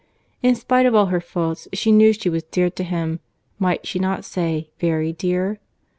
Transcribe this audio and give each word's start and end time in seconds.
In 0.41 0.55
spite 0.55 0.87
of 0.87 0.95
all 0.95 1.05
her 1.13 1.21
faults, 1.21 1.67
she 1.73 1.91
knew 1.91 2.11
she 2.11 2.27
was 2.27 2.41
dear 2.41 2.71
to 2.71 2.83
him; 2.83 3.19
might 3.59 3.85
she 3.85 3.99
not 3.99 4.25
say, 4.25 4.71
very 4.79 5.13
dear? 5.13 5.59